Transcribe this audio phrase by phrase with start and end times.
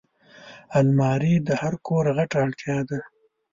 [0.77, 2.99] الماري د هر کور غټه اړتیا ده